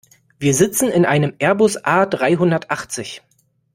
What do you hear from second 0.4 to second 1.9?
sitzen in einem Airbus